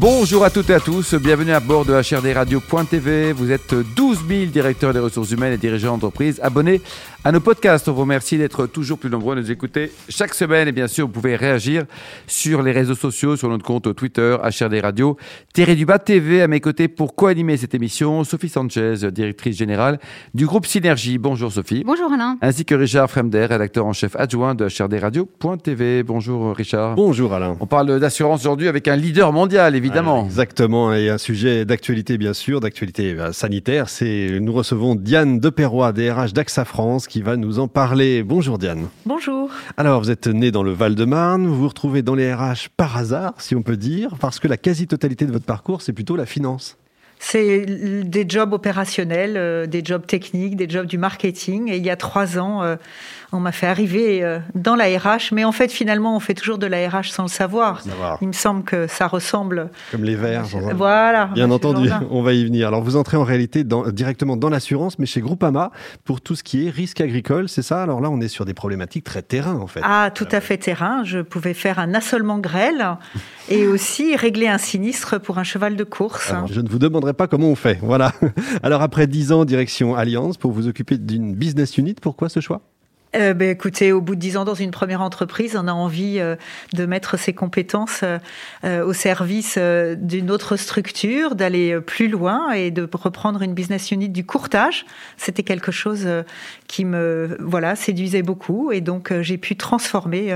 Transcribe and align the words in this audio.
Bonjour 0.00 0.46
à 0.46 0.50
toutes 0.50 0.70
et 0.70 0.74
à 0.74 0.80
tous, 0.80 1.14
bienvenue 1.16 1.52
à 1.52 1.60
bord 1.60 1.84
de 1.84 1.92
HRDRadio.tv. 1.92 3.32
Vous 3.32 3.50
êtes 3.50 3.74
12 3.74 4.20
000 4.26 4.46
directeurs 4.46 4.94
des 4.94 4.98
ressources 4.98 5.30
humaines 5.30 5.52
et 5.52 5.58
dirigeants 5.58 5.98
d'entreprise 5.98 6.40
abonnés 6.42 6.80
à 7.22 7.32
nos 7.32 7.40
podcasts. 7.40 7.86
On 7.86 7.92
vous 7.92 8.00
remercie 8.00 8.38
d'être 8.38 8.64
toujours 8.64 8.96
plus 8.96 9.10
nombreux 9.10 9.36
à 9.36 9.38
nous 9.38 9.50
écouter 9.50 9.92
chaque 10.08 10.32
semaine. 10.32 10.68
Et 10.68 10.72
bien 10.72 10.88
sûr, 10.88 11.06
vous 11.06 11.12
pouvez 11.12 11.36
réagir 11.36 11.84
sur 12.26 12.62
les 12.62 12.72
réseaux 12.72 12.94
sociaux, 12.94 13.36
sur 13.36 13.50
notre 13.50 13.62
compte 13.62 13.94
Twitter, 13.94 14.38
HRD 14.42 14.80
Radio. 14.80 15.18
Thierry 15.52 15.76
Dubas 15.76 15.98
TV 15.98 16.40
à 16.40 16.48
mes 16.48 16.60
côtés 16.60 16.88
pour 16.88 17.14
co-animer 17.14 17.58
cette 17.58 17.74
émission. 17.74 18.24
Sophie 18.24 18.48
Sanchez, 18.48 18.94
directrice 19.12 19.58
générale 19.58 20.00
du 20.32 20.46
groupe 20.46 20.64
Synergie. 20.64 21.18
Bonjour 21.18 21.52
Sophie. 21.52 21.84
Bonjour 21.84 22.10
Alain. 22.10 22.38
Ainsi 22.40 22.64
que 22.64 22.74
Richard 22.74 23.10
Fremder, 23.10 23.44
rédacteur 23.44 23.84
en 23.84 23.92
chef 23.92 24.16
adjoint 24.16 24.54
de 24.54 24.64
HRD 24.64 24.94
Radio.tv. 24.98 26.04
Bonjour 26.04 26.56
Richard. 26.56 26.94
Bonjour 26.94 27.34
Alain. 27.34 27.58
On 27.60 27.66
parle 27.66 28.00
d'assurance 28.00 28.40
aujourd'hui 28.40 28.66
avec 28.66 28.88
un 28.88 28.96
leader 28.96 29.30
mondial, 29.34 29.76
évidemment. 29.76 29.89
Exactement. 30.24 30.94
Et 30.94 31.08
un 31.08 31.18
sujet 31.18 31.64
d'actualité, 31.64 32.18
bien 32.18 32.34
sûr, 32.34 32.60
d'actualité 32.60 33.14
euh, 33.18 33.32
sanitaire. 33.32 33.88
C'est, 33.88 34.38
nous 34.40 34.52
recevons 34.52 34.94
Diane 34.94 35.38
Deperroy, 35.38 35.92
DRH 35.92 36.32
d'AXA 36.32 36.64
France 36.64 37.06
qui 37.06 37.22
va 37.22 37.36
nous 37.36 37.58
en 37.58 37.68
parler. 37.68 38.22
Bonjour 38.22 38.58
Diane. 38.58 38.88
Bonjour. 39.06 39.50
Alors, 39.76 40.00
vous 40.00 40.10
êtes 40.10 40.26
né 40.26 40.50
dans 40.50 40.62
le 40.62 40.72
Val-de-Marne, 40.72 41.46
vous 41.46 41.54
vous 41.54 41.68
retrouvez 41.68 42.02
dans 42.02 42.14
les 42.14 42.32
RH 42.32 42.68
par 42.76 42.96
hasard, 42.96 43.34
si 43.38 43.54
on 43.54 43.62
peut 43.62 43.76
dire, 43.76 44.16
parce 44.20 44.38
que 44.38 44.48
la 44.48 44.56
quasi-totalité 44.56 45.26
de 45.26 45.32
votre 45.32 45.46
parcours, 45.46 45.82
c'est 45.82 45.92
plutôt 45.92 46.16
la 46.16 46.26
finance. 46.26 46.76
C'est 47.22 47.66
des 47.66 48.24
jobs 48.26 48.54
opérationnels, 48.54 49.36
euh, 49.36 49.66
des 49.66 49.82
jobs 49.84 50.06
techniques, 50.06 50.56
des 50.56 50.68
jobs 50.68 50.86
du 50.86 50.96
marketing. 50.96 51.70
Et 51.70 51.76
il 51.76 51.84
y 51.84 51.90
a 51.90 51.96
trois 51.96 52.38
ans, 52.38 52.62
euh, 52.62 52.76
on 53.32 53.40
m'a 53.40 53.52
fait 53.52 53.66
arriver 53.66 54.24
euh, 54.24 54.38
dans 54.54 54.74
la 54.74 54.86
RH, 54.86 55.32
mais 55.32 55.44
en 55.44 55.52
fait, 55.52 55.70
finalement, 55.70 56.16
on 56.16 56.20
fait 56.20 56.32
toujours 56.32 56.56
de 56.56 56.66
la 56.66 56.88
RH 56.88 57.10
sans 57.10 57.24
le 57.24 57.28
savoir. 57.28 57.82
Il 58.22 58.28
me 58.28 58.32
semble 58.32 58.64
que 58.64 58.86
ça 58.86 59.06
ressemble. 59.06 59.68
Comme 59.92 60.02
les 60.02 60.16
verts. 60.16 60.46
Voilà. 60.74 61.26
Bien 61.26 61.50
entendu, 61.50 61.90
on 62.10 62.22
va 62.22 62.32
y 62.32 62.42
venir. 62.42 62.68
Alors, 62.68 62.82
vous 62.82 62.96
entrez 62.96 63.18
en 63.18 63.24
réalité 63.24 63.64
directement 63.64 64.38
dans 64.38 64.48
l'assurance, 64.48 64.98
mais 64.98 65.06
chez 65.06 65.20
Groupama, 65.20 65.72
pour 66.04 66.22
tout 66.22 66.34
ce 66.34 66.42
qui 66.42 66.66
est 66.66 66.70
risque 66.70 67.02
agricole, 67.02 67.50
c'est 67.50 67.62
ça? 67.62 67.82
Alors 67.82 68.00
là, 68.00 68.08
on 68.08 68.22
est 68.22 68.28
sur 68.28 68.46
des 68.46 68.54
problématiques 68.54 69.04
très 69.04 69.20
terrain, 69.20 69.56
en 69.56 69.66
fait. 69.66 69.80
Ah, 69.84 70.10
tout 70.14 70.28
à 70.32 70.40
fait 70.40 70.56
terrain. 70.56 71.04
Je 71.04 71.18
pouvais 71.18 71.54
faire 71.54 71.78
un 71.78 71.92
assolement 71.92 72.38
grêle 72.38 72.96
et 73.50 73.66
aussi 73.66 74.16
régler 74.16 74.48
un 74.48 74.58
sinistre 74.58 75.18
pour 75.18 75.36
un 75.38 75.44
cheval 75.44 75.76
de 75.76 75.84
course. 75.84 76.32
je 76.50 76.60
ne 76.62 76.68
vous 76.68 76.78
demanderai 76.78 77.09
pas 77.14 77.26
comment 77.26 77.48
on 77.48 77.54
fait. 77.54 77.78
Voilà. 77.82 78.12
Alors, 78.62 78.82
après 78.82 79.06
dix 79.06 79.32
ans, 79.32 79.44
direction 79.44 79.94
Alliance, 79.94 80.36
pour 80.36 80.52
vous 80.52 80.68
occuper 80.68 80.98
d'une 80.98 81.34
business 81.34 81.76
unit, 81.78 81.94
pourquoi 81.94 82.28
ce 82.28 82.40
choix? 82.40 82.62
Euh, 83.16 83.34
ben, 83.34 83.50
écoutez, 83.50 83.90
au 83.90 84.00
bout 84.00 84.14
de 84.14 84.20
dix 84.20 84.36
ans 84.36 84.44
dans 84.44 84.54
une 84.54 84.70
première 84.70 85.02
entreprise, 85.02 85.56
on 85.60 85.66
a 85.66 85.72
envie 85.72 86.20
euh, 86.20 86.36
de 86.74 86.86
mettre 86.86 87.18
ses 87.18 87.32
compétences 87.32 88.04
euh, 88.64 88.84
au 88.84 88.92
service 88.92 89.58
d'une 89.58 90.30
autre 90.30 90.56
structure, 90.56 91.34
d'aller 91.34 91.80
plus 91.80 92.08
loin 92.08 92.52
et 92.52 92.70
de 92.70 92.88
reprendre 92.92 93.42
une 93.42 93.54
business 93.54 93.90
unit 93.90 94.08
du 94.08 94.24
courtage. 94.24 94.86
C'était 95.16 95.42
quelque 95.42 95.72
chose 95.72 96.06
qui 96.66 96.84
me 96.84 97.36
voilà 97.40 97.74
séduisait 97.76 98.22
beaucoup 98.22 98.70
et 98.72 98.80
donc 98.80 99.12
j'ai 99.20 99.38
pu 99.38 99.56
transformer 99.56 100.34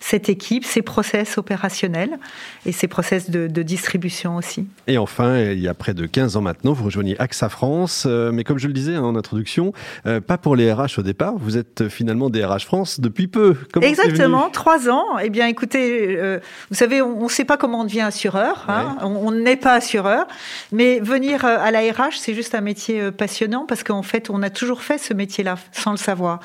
cette 0.00 0.28
équipe, 0.28 0.64
ses 0.64 0.82
process 0.82 1.38
opérationnels 1.38 2.18
et 2.66 2.72
ses 2.72 2.88
process 2.88 3.30
de, 3.30 3.46
de, 3.46 3.62
distribution 3.62 4.36
aussi. 4.36 4.66
Et 4.86 4.98
enfin, 4.98 5.38
il 5.38 5.60
y 5.60 5.68
a 5.68 5.74
près 5.74 5.94
de 5.94 6.06
15 6.06 6.36
ans 6.36 6.42
maintenant, 6.42 6.72
vous 6.72 6.84
rejoignez 6.84 7.18
AXA 7.18 7.48
France, 7.48 8.06
mais 8.06 8.44
comme 8.44 8.58
je 8.58 8.66
le 8.66 8.72
disais 8.72 8.96
en 8.96 9.16
introduction, 9.16 9.72
pas 10.04 10.38
pour 10.38 10.56
les 10.56 10.72
RH 10.72 10.98
au 10.98 11.02
départ, 11.02 11.34
vous 11.36 11.56
êtes 11.56 11.88
finalement 11.88 12.13
des 12.30 12.44
RH 12.44 12.64
France 12.64 13.00
depuis 13.00 13.28
peu. 13.28 13.56
Exactement, 13.80 14.50
trois 14.50 14.88
ans. 14.88 15.18
Eh 15.22 15.30
bien, 15.30 15.46
écoutez, 15.46 16.16
euh, 16.16 16.38
vous 16.70 16.76
savez, 16.76 17.02
on 17.02 17.24
ne 17.24 17.28
sait 17.28 17.44
pas 17.44 17.56
comment 17.56 17.80
on 17.80 17.84
devient 17.84 18.02
assureur. 18.02 18.64
Hein. 18.68 18.96
On 19.02 19.30
n'est 19.30 19.56
pas 19.56 19.74
assureur. 19.74 20.26
Mais 20.72 21.00
venir 21.00 21.44
euh, 21.44 21.56
à 21.60 21.70
la 21.70 21.80
RH, 21.80 22.18
c'est 22.18 22.34
juste 22.34 22.54
un 22.54 22.60
métier 22.60 23.00
euh, 23.00 23.10
passionnant 23.10 23.66
parce 23.66 23.82
qu'en 23.82 24.02
fait, 24.02 24.30
on 24.30 24.42
a 24.42 24.50
toujours 24.50 24.82
fait 24.82 24.98
ce 24.98 25.14
métier-là 25.14 25.56
sans 25.72 25.90
le 25.90 25.96
savoir. 25.96 26.40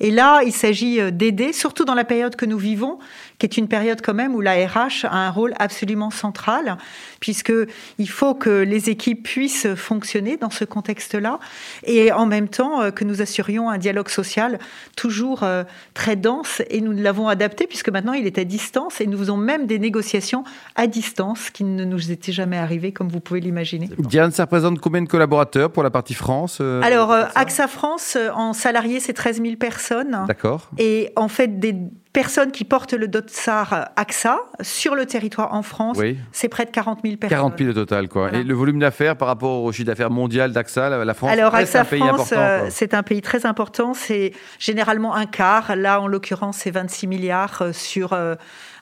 Et 0.00 0.10
là, 0.10 0.42
il 0.44 0.52
s'agit 0.52 1.12
d'aider, 1.12 1.52
surtout 1.52 1.84
dans 1.84 1.94
la 1.94 2.04
période 2.04 2.36
que 2.36 2.46
nous 2.46 2.58
vivons, 2.58 2.98
qui 3.38 3.46
est 3.46 3.56
une 3.56 3.68
période 3.68 4.00
quand 4.02 4.14
même 4.14 4.34
où 4.34 4.40
la 4.40 4.54
RH 4.66 5.04
a 5.04 5.26
un 5.26 5.30
rôle 5.30 5.54
absolument 5.58 6.10
central, 6.10 6.76
puisque 7.20 7.52
il 7.98 8.08
faut 8.08 8.34
que 8.34 8.50
les 8.50 8.90
équipes 8.90 9.22
puissent 9.22 9.68
fonctionner 9.74 10.36
dans 10.36 10.50
ce 10.50 10.64
contexte-là, 10.64 11.38
et 11.84 12.12
en 12.12 12.26
même 12.26 12.48
temps 12.48 12.80
euh, 12.80 12.90
que 12.90 13.04
nous 13.04 13.22
assurions 13.22 13.70
un 13.70 13.78
dialogue 13.78 14.08
social 14.08 14.58
toujours 14.96 15.42
euh, 15.42 15.64
très 15.94 16.16
dense, 16.16 16.62
et 16.70 16.80
nous 16.80 16.92
l'avons 16.92 17.28
adapté, 17.28 17.66
puisque 17.66 17.88
maintenant 17.88 18.12
il 18.12 18.26
est 18.26 18.38
à 18.38 18.44
distance, 18.44 19.00
et 19.00 19.06
nous 19.06 19.18
faisons 19.18 19.36
même 19.36 19.66
des 19.66 19.78
négociations 19.78 20.44
à 20.76 20.86
distance 20.86 21.50
qui 21.50 21.64
ne 21.64 21.84
nous 21.84 22.10
étaient 22.10 22.32
jamais 22.32 22.58
arrivées, 22.58 22.92
comme 22.92 23.08
vous 23.08 23.20
pouvez 23.20 23.40
l'imaginer. 23.40 23.90
Diane, 23.98 24.30
ça 24.30 24.44
représente 24.44 24.80
combien 24.80 25.02
de 25.02 25.08
collaborateurs 25.08 25.70
pour 25.70 25.82
la 25.82 25.90
partie 25.90 26.14
France 26.14 26.58
euh, 26.60 26.80
Alors, 26.82 27.12
AXA 27.34 27.68
France, 27.68 28.16
en 28.34 28.52
salariés, 28.52 29.00
c'est 29.00 29.12
13 29.12 29.42
000 29.42 29.56
personnes. 29.56 30.24
D'accord. 30.26 30.70
Et 30.78 31.12
en 31.16 31.28
fait, 31.28 31.58
des 31.58 31.74
personnes 32.18 32.50
qui 32.50 32.64
portent 32.64 32.94
le 32.94 33.06
dotsar 33.06 33.90
AXA 33.94 34.40
sur 34.60 34.96
le 34.96 35.06
territoire 35.06 35.54
en 35.54 35.62
France, 35.62 35.98
c'est 36.32 36.48
près 36.48 36.64
de 36.64 36.70
40 36.70 36.98
000 37.04 37.16
personnes. 37.16 37.38
40 37.38 37.58
000 37.58 37.70
au 37.70 37.72
total, 37.74 38.08
quoi. 38.08 38.32
Et 38.32 38.42
le 38.42 38.54
volume 38.54 38.80
d'affaires 38.80 39.14
par 39.14 39.28
rapport 39.28 39.62
au 39.62 39.70
chiffre 39.70 39.86
d'affaires 39.86 40.10
mondial 40.10 40.50
d'AXA, 40.52 41.04
la 41.04 41.14
France, 41.14 41.30
Alors, 41.30 41.54
AXA 41.54 41.82
un 41.82 41.84
pays 41.84 42.00
France, 42.00 42.34
euh, 42.36 42.66
c'est 42.70 42.92
un 42.94 43.04
pays 43.04 43.22
très 43.22 43.46
important. 43.46 43.94
C'est 43.94 44.32
généralement 44.58 45.14
un 45.14 45.26
quart. 45.26 45.76
Là, 45.76 46.00
en 46.00 46.08
l'occurrence, 46.08 46.56
c'est 46.56 46.72
26 46.72 47.06
milliards 47.06 47.62
euh, 47.62 47.72
sur 47.72 48.12
euh, 48.14 48.34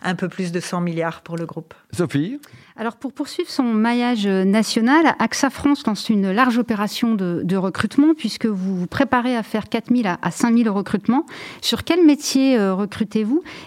un 0.02 0.14
peu 0.14 0.28
plus 0.28 0.50
de 0.50 0.60
100 0.60 0.80
milliards 0.80 1.20
pour 1.20 1.36
le 1.36 1.44
groupe. 1.44 1.74
Sophie? 1.92 2.40
Alors 2.78 2.96
pour 2.96 3.12
poursuivre 3.12 3.48
son 3.48 3.62
maillage 3.62 4.26
national, 4.26 5.14
AXA 5.18 5.48
France 5.48 5.86
lance 5.86 6.10
une 6.10 6.30
large 6.30 6.58
opération 6.58 7.14
de, 7.14 7.56
recrutement 7.56 8.12
puisque 8.14 8.44
vous 8.44 8.76
vous 8.76 8.86
préparez 8.86 9.34
à 9.34 9.42
faire 9.42 9.70
4 9.70 9.94
000 9.94 10.14
à 10.20 10.30
5 10.30 10.58
000 10.58 10.74
recrutements. 10.74 11.24
Sur 11.62 11.84
quel 11.84 12.04
métier 12.04 12.58
euh, 12.58 12.74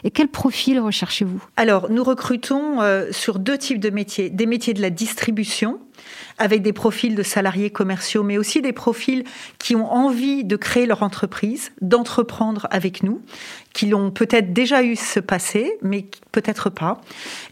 et 0.04 0.12
quel 0.12 0.28
profil 0.28 0.80
recherchez-vous? 0.80 1.44
Alors 1.58 1.90
nous 1.90 2.04
recrutons 2.04 2.82
euh, 2.82 3.12
sur 3.12 3.40
deux 3.40 3.58
types 3.58 3.80
de 3.80 3.90
métiers. 3.90 4.30
Des 4.30 4.46
métiers 4.46 4.74
de 4.74 4.82
la 4.82 4.90
distribution 4.90 5.80
avec 6.38 6.62
des 6.62 6.74
profils 6.74 7.16
de 7.16 7.24
salariés 7.24 7.70
commerciaux, 7.70 8.24
mais 8.24 8.38
aussi 8.38 8.62
des 8.62 8.72
profils 8.72 9.24
qui 9.60 9.76
ont 9.76 9.92
envie 9.92 10.44
de 10.44 10.56
créer 10.56 10.86
leur 10.86 11.04
entreprise, 11.04 11.72
d'entreprendre 11.82 12.68
avec 12.72 13.04
nous, 13.04 13.22
qui 13.74 13.88
l'ont 13.88 14.10
peut-être 14.12 14.54
déjà 14.54 14.82
eu 14.84 14.96
ce 14.96 15.20
passé, 15.20 15.78
mais 15.82 16.06
peut-être 16.32 16.70
pas. 16.70 17.02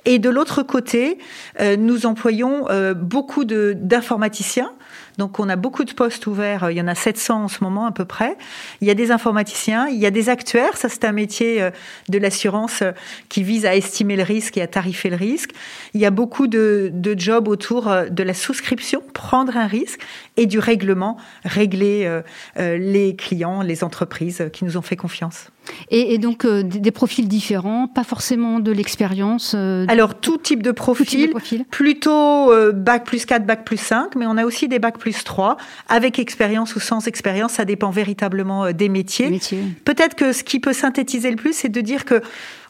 Et 0.05 0.19
de 0.19 0.29
l'autre 0.29 0.63
côté, 0.63 1.17
euh, 1.59 1.75
nous 1.75 2.05
employons 2.05 2.69
euh, 2.69 2.93
beaucoup 2.93 3.45
d'informaticiens 3.45 4.71
donc 5.17 5.39
on 5.39 5.49
a 5.49 5.55
beaucoup 5.55 5.83
de 5.83 5.91
postes 5.91 6.27
ouverts, 6.27 6.69
il 6.69 6.77
y 6.77 6.81
en 6.81 6.87
a 6.87 6.95
700 6.95 7.45
en 7.45 7.47
ce 7.47 7.63
moment 7.63 7.85
à 7.85 7.91
peu 7.91 8.05
près. 8.05 8.37
Il 8.81 8.87
y 8.87 8.91
a 8.91 8.93
des 8.93 9.11
informaticiens, 9.11 9.87
il 9.87 9.97
y 9.97 10.05
a 10.05 10.11
des 10.11 10.29
actuaires, 10.29 10.77
ça 10.77 10.89
c'est 10.89 11.05
un 11.05 11.11
métier 11.11 11.61
euh, 11.61 11.71
de 12.09 12.17
l'assurance 12.17 12.81
euh, 12.81 12.91
qui 13.29 13.43
vise 13.43 13.65
à 13.65 13.75
estimer 13.75 14.15
le 14.15 14.23
risque 14.23 14.57
et 14.57 14.61
à 14.61 14.67
tarifer 14.67 15.09
le 15.09 15.15
risque. 15.15 15.51
Il 15.93 16.01
y 16.01 16.05
a 16.05 16.11
beaucoup 16.11 16.47
de, 16.47 16.91
de 16.93 17.19
jobs 17.19 17.47
autour 17.47 17.87
euh, 17.87 18.09
de 18.09 18.23
la 18.23 18.33
souscription, 18.33 19.01
prendre 19.13 19.57
un 19.57 19.67
risque, 19.67 20.01
et 20.37 20.45
du 20.45 20.59
règlement, 20.59 21.17
régler 21.43 22.21
les 22.55 23.15
clients, 23.15 23.63
les 23.63 23.83
entreprises 23.83 24.49
qui 24.53 24.65
nous 24.65 24.77
ont 24.77 24.83
fait 24.83 24.95
confiance. 24.95 25.49
Et, 25.89 26.17
donc 26.17 26.45
des, 26.45 26.91
profils 26.91 27.27
différents, 27.27 27.87
pas 27.87 28.03
forcément 28.03 28.59
de 28.59 28.71
l'expérience. 28.71 29.55
Alors 29.87 30.15
tout 30.15 30.37
type 30.37 30.61
de 30.61 30.71
profil, 30.71 31.33
plutôt 31.71 32.51
bac 32.73 33.05
plus 33.05 33.25
4, 33.25 33.45
bac 33.45 33.65
plus 33.65 33.77
5, 33.77 34.15
mais 34.15 34.25
on 34.27 34.37
a 34.37 34.45
aussi 34.45 34.67
des 34.67 34.79
bac 34.79 34.97
plus 34.97 35.07
plus 35.07 35.23
3, 35.23 35.55
avec 35.87 36.19
expérience 36.19 36.75
ou 36.75 36.81
sans 36.81 37.07
expérience, 37.07 37.53
ça 37.53 37.63
dépend 37.63 37.91
véritablement 37.91 38.65
euh, 38.65 38.71
des 38.73 38.89
métiers. 38.89 39.39
Peut-être 39.85 40.15
que 40.15 40.33
ce 40.33 40.43
qui 40.43 40.59
peut 40.59 40.73
synthétiser 40.73 41.29
le 41.29 41.37
plus, 41.37 41.53
c'est 41.53 41.69
de 41.69 41.79
dire 41.79 42.03
que 42.03 42.21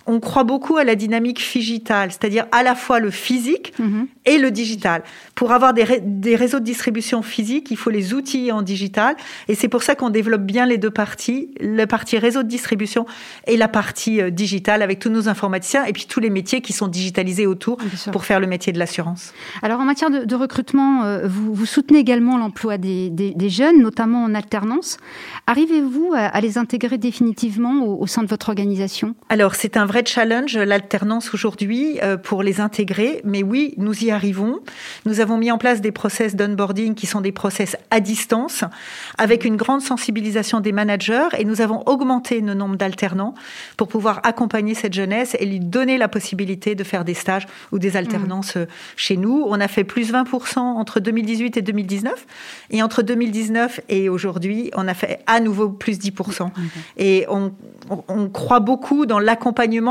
on 0.08 0.20
croit 0.20 0.46
beaucoup 0.46 0.78
à 0.78 0.84
la 0.84 0.96
dynamique 0.96 1.42
digitale, 1.54 2.12
c'est-à-dire 2.12 2.46
à 2.52 2.64
la 2.64 2.76
fois 2.76 3.00
le 3.00 3.12
physique 3.12 3.74
mhm. 3.78 4.08
et 4.26 4.38
le 4.38 4.52
digital. 4.52 5.04
Pour 5.36 5.52
avoir 5.52 5.74
des, 5.74 5.84
réseaux 6.36 6.60
de 6.60 6.64
distribution 6.64 7.22
physique, 7.22 7.70
il 7.72 7.78
faut 7.78 7.90
les 7.90 8.14
outils 8.14 8.52
en 8.52 8.62
digital. 8.62 9.16
Et 9.50 9.56
c'est 9.56 9.68
pour 9.68 9.84
ça 9.84 9.96
qu'on 9.96 10.10
développe 10.10 10.44
bien 10.44 10.66
les 10.66 10.78
deux 10.78 10.90
parties, 10.90 11.50
la 11.60 11.88
partie 11.88 12.18
réseau 12.18 12.44
de 12.44 12.48
distribution 12.48 13.06
et 13.46 13.58
la 13.58 13.68
partie 13.68 14.22
euh, 14.22 14.30
digitale 14.30 14.82
avec 14.82 15.00
tous 15.00 15.10
nos 15.10 15.28
informaticiens 15.28 15.86
et 15.86 15.94
puis 15.94 16.06
tous 16.08 16.20
les 16.20 16.30
métiers 16.30 16.62
qui 16.62 16.74
sont 16.74 16.88
digitalisés 16.88 17.46
autour 17.46 17.78
pour 18.12 18.26
faire 18.26 18.40
le 18.40 18.48
métier 18.48 18.72
de 18.72 18.80
l'assurance. 18.80 19.34
Alors 19.62 19.80
en 19.82 19.86
matière 19.86 20.10
de, 20.10 20.36
recrutement, 20.36 21.04
euh, 21.04 21.28
vous, 21.28 21.66
soutenez 21.66 22.00
également 22.00 22.38
l'emploi 22.38 22.78
des, 22.78 23.50
jeunes, 23.50 23.82
notamment 23.82 24.24
en 24.24 24.34
alternance. 24.34 24.98
Arrivez-vous 25.48 26.14
à, 26.16 26.40
les 26.40 26.58
intégrer 26.58 26.98
définitivement 26.98 27.84
au, 27.84 28.02
au 28.02 28.08
sein 28.08 28.24
de 28.24 28.28
votre 28.28 28.50
organisation? 28.50 29.16
Alors 29.30 29.56
c'est 29.56 29.78
un 29.78 29.86
vrai 29.86 29.97
vrai 29.98 30.06
challenge, 30.06 30.56
l'alternance 30.56 31.34
aujourd'hui, 31.34 32.00
euh, 32.04 32.18
pour 32.18 32.44
les 32.44 32.62
intégrer. 32.62 33.20
Mais 33.24 33.42
oui, 33.42 33.74
nous 33.78 34.04
y 34.04 34.12
arrivons. 34.12 34.60
Nous 35.06 35.22
avons 35.22 35.40
mis 35.40 35.50
en 35.50 35.58
place 35.58 35.82
des 35.82 35.92
process 35.92 36.36
d'onboarding 36.36 36.94
qui 36.94 37.08
sont 37.08 37.20
des 37.20 37.32
process 37.32 37.76
à 37.90 38.00
distance, 38.00 38.64
avec 39.18 39.44
une 39.44 39.56
grande 39.56 39.82
sensibilisation 39.82 40.60
des 40.60 40.72
managers. 40.72 41.30
Et 41.40 41.46
nous 41.46 41.62
avons 41.62 41.82
augmenté 41.88 42.42
le 42.42 42.54
nombre 42.54 42.76
d'alternants 42.76 43.34
pour 43.76 43.88
pouvoir 43.88 44.20
accompagner 44.24 44.76
cette 44.76 44.94
jeunesse 44.94 45.36
et 45.40 45.48
lui 45.48 45.60
donner 45.60 45.98
la 45.98 46.08
possibilité 46.08 46.76
de 46.76 46.84
faire 46.84 47.04
des 47.04 47.16
stages 47.16 47.48
ou 47.72 47.80
des 47.80 47.98
alternances 47.98 48.56
euh, 48.56 48.68
chez 48.98 49.18
nous. 49.18 49.46
On 49.48 49.60
a 49.60 49.68
fait 49.68 49.84
plus 49.84 50.14
20% 50.14 50.60
entre 50.60 51.00
2018 51.00 51.58
et 51.58 51.64
2019. 51.64 52.28
Et 52.70 52.84
entre 52.84 53.02
2019 53.02 53.82
et 53.90 54.10
aujourd'hui, 54.10 54.70
on 54.76 54.88
a 54.88 54.94
fait 54.94 55.22
à 55.26 55.40
nouveau 55.40 55.70
plus 55.70 55.98
10%. 55.98 56.52
Et 56.98 57.26
on, 57.30 57.52
on, 57.90 58.04
on 58.08 58.30
croit 58.30 58.60
beaucoup 58.60 59.08
dans 59.08 59.18
l'accompagnement 59.18 59.87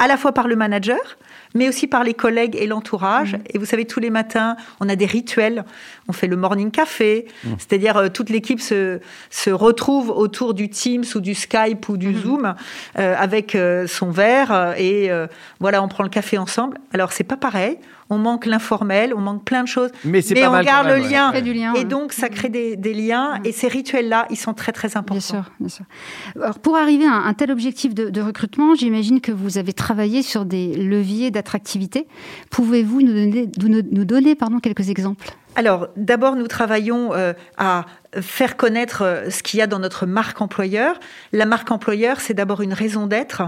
à 0.00 0.06
la 0.06 0.16
fois 0.16 0.32
par 0.32 0.48
le 0.48 0.56
manager, 0.56 1.18
mais 1.54 1.68
aussi 1.68 1.86
par 1.86 2.04
les 2.04 2.14
collègues 2.14 2.56
et 2.58 2.66
l'entourage. 2.66 3.36
Et 3.52 3.58
vous 3.58 3.66
savez, 3.66 3.84
tous 3.84 4.00
les 4.00 4.08
matins, 4.08 4.56
on 4.80 4.88
a 4.88 4.96
des 4.96 5.04
rituels. 5.04 5.64
On 6.08 6.12
fait 6.12 6.26
le 6.26 6.36
morning 6.36 6.70
café, 6.70 7.26
c'est-à-dire 7.58 7.96
euh, 7.96 8.08
toute 8.08 8.30
l'équipe 8.30 8.60
se, 8.60 9.00
se 9.28 9.50
retrouve 9.50 10.10
autour 10.10 10.54
du 10.54 10.70
Teams 10.70 11.04
ou 11.14 11.20
du 11.20 11.34
Skype 11.34 11.88
ou 11.88 11.98
du 11.98 12.14
Zoom 12.14 12.54
euh, 12.98 13.14
avec 13.18 13.54
euh, 13.54 13.86
son 13.86 14.10
verre 14.10 14.74
et 14.78 15.10
voilà, 15.60 15.82
on 15.82 15.88
prend 15.88 16.02
le 16.02 16.08
café 16.08 16.38
ensemble. 16.38 16.78
Alors 16.92 17.12
c'est 17.12 17.24
pas 17.24 17.36
pareil. 17.36 17.78
On 18.10 18.18
manque 18.18 18.44
l'informel, 18.46 19.14
on 19.14 19.20
manque 19.20 19.44
plein 19.44 19.62
de 19.62 19.68
choses, 19.68 19.90
Mais 20.04 20.20
c'est 20.20 20.34
pas 20.34 20.48
on 20.48 20.52
mal 20.52 20.64
garde 20.64 20.86
même, 20.86 20.96
le 20.96 21.02
ouais. 21.04 21.10
lien. 21.10 21.40
Du 21.40 21.52
lien, 21.52 21.74
Et 21.74 21.84
donc 21.84 22.12
ça 22.12 22.28
crée 22.28 22.48
des, 22.48 22.76
des 22.76 22.92
liens. 22.92 23.40
Et 23.44 23.52
ces 23.52 23.68
rituels-là, 23.68 24.26
ils 24.30 24.36
sont 24.36 24.52
très 24.52 24.72
très 24.72 24.96
importants. 24.96 25.14
Bien 25.14 25.42
sûr, 25.42 25.52
bien 25.60 25.68
sûr. 25.68 25.84
Alors, 26.36 26.58
pour 26.58 26.76
arriver 26.76 27.06
à 27.06 27.14
un 27.14 27.34
tel 27.34 27.50
objectif 27.50 27.94
de, 27.94 28.10
de 28.10 28.20
recrutement, 28.20 28.74
j'imagine 28.74 29.20
que 29.20 29.32
vous 29.32 29.58
avez 29.58 29.72
travaillé 29.72 30.22
sur 30.22 30.44
des 30.44 30.74
leviers 30.74 31.30
d'attractivité. 31.30 32.06
Pouvez-vous 32.50 33.00
nous 33.00 33.12
donner, 33.12 33.48
nous, 33.62 33.82
nous 33.90 34.04
donner 34.04 34.34
pardon, 34.34 34.58
quelques 34.58 34.90
exemples? 34.90 35.30
Alors, 35.56 35.88
d'abord, 35.96 36.36
nous 36.36 36.46
travaillons 36.46 37.12
euh, 37.12 37.32
à 37.58 37.84
faire 38.20 38.56
connaître 38.56 39.02
euh, 39.02 39.30
ce 39.30 39.42
qu'il 39.42 39.58
y 39.58 39.62
a 39.62 39.66
dans 39.66 39.80
notre 39.80 40.06
marque 40.06 40.40
employeur. 40.40 40.98
La 41.32 41.44
marque 41.44 41.70
employeur, 41.70 42.20
c'est 42.20 42.34
d'abord 42.34 42.60
une 42.60 42.72
raison 42.72 43.06
d'être. 43.06 43.42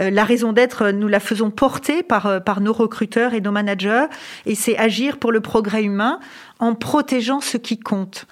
Euh, 0.00 0.10
la 0.10 0.24
raison 0.24 0.52
d'être, 0.52 0.90
nous 0.90 1.08
la 1.08 1.20
faisons 1.20 1.50
porter 1.50 2.04
euh, 2.26 2.40
par 2.40 2.60
nos 2.60 2.72
recruteurs 2.72 3.34
et 3.34 3.40
nos 3.40 3.52
managers, 3.52 4.06
et 4.46 4.54
c'est 4.54 4.76
agir 4.78 5.18
pour 5.18 5.32
le 5.32 5.40
progrès 5.40 5.84
humain 5.84 6.20
en 6.62 6.74
protégeant 6.76 7.40
ce 7.40 7.56
qui 7.56 7.78
compte. 7.78 8.26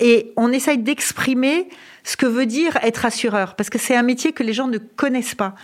Et 0.00 0.32
on 0.36 0.50
essaye 0.52 0.78
d'exprimer 0.78 1.68
ce 2.02 2.16
que 2.16 2.26
veut 2.26 2.46
dire 2.46 2.76
être 2.82 3.04
assureur, 3.04 3.54
parce 3.56 3.68
que 3.70 3.78
c'est 3.78 3.96
un 3.96 4.02
métier 4.02 4.32
que 4.32 4.42
les 4.44 4.52
gens 4.52 4.68
ne 4.68 4.78
connaissent 4.78 5.34
pas. 5.34 5.54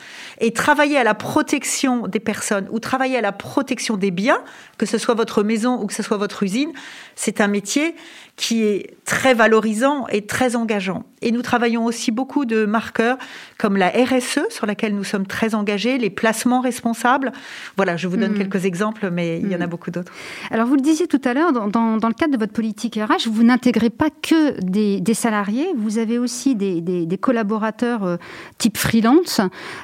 Et 0.41 0.53
travailler 0.53 0.97
à 0.99 1.05
la 1.05 1.15
protection 1.15 2.09
des 2.09 2.19
personnes 2.21 2.67
ou 2.73 2.79
travailler 2.81 3.17
à 3.17 3.21
la 3.21 3.31
protection 3.33 3.97
des 3.97 4.11
biens, 4.11 4.41
que 4.79 4.87
ce 4.87 4.99
soit 4.99 5.15
votre 5.15 5.43
maison 5.45 5.81
ou 5.81 5.87
que 5.87 5.95
ce 5.95 6.03
soit 6.03 6.17
votre 6.17 6.43
usine, 6.43 6.73
c'est 7.15 7.41
un 7.41 7.47
métier 7.47 7.95
qui 8.35 8.65
est 8.65 8.97
très 9.05 9.35
valorisant 9.35 10.07
et 10.09 10.27
très 10.27 10.57
engageant. 10.57 11.05
Et 11.21 11.31
nous 11.31 11.43
travaillons 11.43 11.85
aussi 11.85 12.11
beaucoup 12.11 12.45
de 12.45 12.65
marqueurs 12.65 13.19
comme 13.59 13.77
la 13.77 13.91
RSE, 13.91 14.41
sur 14.49 14.67
laquelle 14.67 14.97
nous 14.97 15.05
sommes 15.05 15.27
très 15.29 15.55
engagés, 15.55 15.97
les 15.99 16.11
placements 16.11 16.61
responsables. 16.63 17.31
Voilà, 17.77 17.97
je 17.97 18.09
vous 18.09 18.17
donne 18.17 18.33
Mhm. 18.33 18.39
quelques 18.39 18.65
exemples, 18.65 19.11
mais 19.13 19.39
il 19.39 19.49
y 19.49 19.55
en 19.55 19.61
a 19.61 19.65
Mhm. 19.67 19.71
beaucoup 19.71 19.91
d'autres. 19.93 20.11
Alors, 20.51 20.67
vous 20.67 20.75
le 20.75 20.81
disiez 20.81 21.07
tout 21.07 21.21
à 21.25 21.35
l'heure, 21.35 21.53
dans, 21.53 21.69
dans- 21.69 21.99
dans 21.99 22.09
le 22.13 22.19
cadre 22.19 22.35
de 22.35 22.39
votre 22.39 22.53
politique 22.53 22.97
RH, 22.97 23.29
vous 23.31 23.43
n'intégrez 23.43 23.89
pas 23.89 24.11
que 24.11 24.61
des, 24.61 25.01
des 25.01 25.15
salariés, 25.15 25.67
vous 25.77 25.97
avez 25.97 26.19
aussi 26.19 26.55
des, 26.55 26.83
des- 26.83 27.07
des 27.07 27.19
collaborateurs 27.19 28.05
euh, 28.05 28.17
type 28.59 28.77
freelance, 28.77 29.41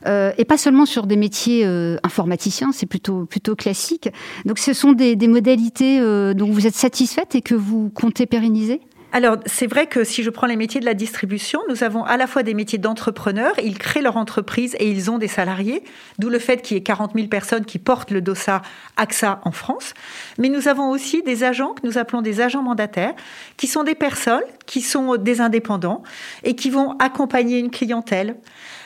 euh, 0.07 0.31
et 0.37 0.45
pas 0.45 0.59
seulement 0.59 0.85
sur 0.85 1.07
des 1.07 1.17
métiers 1.17 1.65
euh, 1.65 1.97
informaticiens, 2.03 2.71
c'est 2.73 2.85
plutôt, 2.87 3.25
plutôt 3.25 3.57
classique. 3.57 4.11
Donc, 4.45 4.59
ce 4.59 4.75
sont 4.75 4.93
des, 4.93 5.17
modalités 5.27 6.01
euh, 6.01 6.35
dont 6.35 6.51
vous 6.51 6.67
êtes 6.67 6.75
satisfaite 6.75 7.35
et 7.35 7.41
que 7.43 7.55
vous 7.55 7.89
comptez 7.89 8.27
pérenniser? 8.27 8.81
Alors, 9.11 9.39
c'est 9.47 9.67
vrai 9.67 9.87
que 9.87 10.05
si 10.05 10.23
je 10.23 10.29
prends 10.29 10.47
les 10.47 10.57
métiers 10.57 10.81
de 10.81 10.85
la 10.85 10.93
distribution, 10.93 11.61
nous 11.71 11.83
avons 11.83 12.05
à 12.05 12.19
la 12.19 12.27
fois 12.27 12.43
des 12.43 12.53
métiers 12.53 12.77
d'entrepreneurs, 12.77 13.55
ils 13.59 13.79
créent 13.79 14.03
leur 14.03 14.19
entreprise 14.19 14.77
et 14.79 14.91
ils 14.91 15.11
ont 15.11 15.17
des 15.17 15.29
salariés, 15.29 15.83
d'où 16.19 16.29
le 16.29 16.39
fait 16.39 16.61
qu'il 16.61 16.77
y 16.77 16.81
ait 16.81 16.83
40 16.83 17.13
000 17.15 17.29
personnes 17.29 17.65
qui 17.65 17.79
portent 17.79 18.11
le 18.11 18.21
dossard 18.21 18.61
AXA 18.99 19.41
en 19.45 19.51
France. 19.51 19.95
Mais 20.37 20.51
nous 20.51 20.69
avons 20.69 20.91
aussi 20.91 21.23
des 21.23 21.43
agents 21.43 21.73
que 21.73 21.87
nous 21.87 21.97
appelons 21.97 22.21
des 22.21 22.43
agents 22.43 22.63
mandataires, 22.63 23.15
qui 23.57 23.67
sont 23.67 23.83
des 23.83 23.95
personnes 23.95 24.45
qui 24.67 24.83
sont 24.83 25.17
des 25.17 25.41
indépendants 25.41 26.03
et 26.45 26.55
qui 26.55 26.69
vont 26.69 26.93
accompagner 26.99 27.59
une 27.59 27.71
clientèle. 27.71 28.37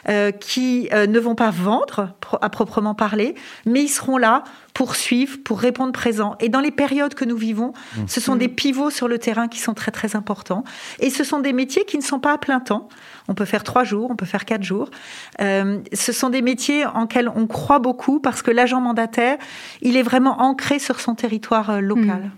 Euh, 0.08 0.32
qui 0.32 0.88
euh, 0.92 1.06
ne 1.06 1.20
vont 1.20 1.36
pas 1.36 1.50
vendre 1.50 2.14
pro- 2.20 2.38
à 2.42 2.50
proprement 2.50 2.94
parler, 2.94 3.36
mais 3.64 3.82
ils 3.84 3.88
seront 3.88 4.18
là 4.18 4.42
pour 4.74 4.96
suivre, 4.96 5.38
pour 5.44 5.60
répondre 5.60 5.92
présent. 5.92 6.34
Et 6.40 6.48
dans 6.48 6.60
les 6.60 6.70
périodes 6.70 7.14
que 7.14 7.24
nous 7.24 7.36
vivons, 7.36 7.72
ce 8.06 8.20
sont 8.20 8.36
des 8.36 8.48
pivots 8.48 8.90
sur 8.90 9.06
le 9.06 9.18
terrain 9.18 9.46
qui 9.46 9.60
sont 9.60 9.74
très 9.74 9.92
très 9.92 10.16
importants. 10.16 10.64
Et 10.98 11.10
ce 11.10 11.24
sont 11.24 11.40
des 11.40 11.52
métiers 11.52 11.84
qui 11.84 11.98
ne 11.98 12.02
sont 12.02 12.18
pas 12.20 12.32
à 12.32 12.38
plein 12.38 12.58
temps. 12.58 12.88
On 13.28 13.34
peut 13.34 13.44
faire 13.44 13.62
trois 13.64 13.84
jours, 13.84 14.10
on 14.10 14.16
peut 14.16 14.26
faire 14.26 14.44
quatre 14.46 14.64
jours. 14.64 14.90
Euh, 15.40 15.78
ce 15.92 16.12
sont 16.12 16.30
des 16.30 16.42
métiers 16.42 16.86
en 16.86 17.06
lesquels 17.12 17.28
on 17.28 17.46
croit 17.46 17.78
beaucoup 17.78 18.20
parce 18.20 18.40
que 18.40 18.50
l'agent 18.50 18.80
mandataire, 18.80 19.36
il 19.82 19.96
est 19.98 20.02
vraiment 20.02 20.40
ancré 20.40 20.78
sur 20.78 20.98
son 21.00 21.14
territoire 21.14 21.68
euh, 21.70 21.80
local. 21.80 22.30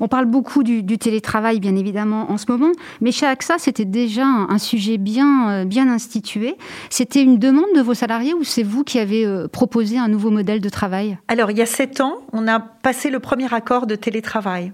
On 0.00 0.08
parle 0.08 0.26
beaucoup 0.26 0.62
du, 0.62 0.82
du 0.82 0.98
télétravail, 0.98 1.60
bien 1.60 1.76
évidemment, 1.76 2.30
en 2.30 2.36
ce 2.36 2.46
moment, 2.48 2.72
mais 3.00 3.12
chez 3.12 3.26
AXA, 3.26 3.58
c'était 3.58 3.84
déjà 3.84 4.24
un, 4.24 4.48
un 4.50 4.58
sujet 4.58 4.98
bien, 4.98 5.50
euh, 5.50 5.64
bien 5.64 5.88
institué. 5.88 6.56
C'était 6.90 7.22
une 7.22 7.38
demande 7.38 7.72
de 7.74 7.80
vos 7.80 7.94
salariés 7.94 8.34
ou 8.34 8.44
c'est 8.44 8.62
vous 8.62 8.84
qui 8.84 8.98
avez 8.98 9.24
euh, 9.24 9.48
proposé 9.48 9.98
un 9.98 10.08
nouveau 10.08 10.30
modèle 10.30 10.60
de 10.60 10.68
travail? 10.68 11.18
Alors, 11.28 11.50
il 11.50 11.58
y 11.58 11.62
a 11.62 11.66
sept 11.66 12.00
ans, 12.00 12.18
on 12.32 12.46
a 12.48 12.60
passé 12.60 13.10
le 13.10 13.20
premier 13.20 13.52
accord 13.52 13.86
de 13.86 13.94
télétravail. 13.94 14.72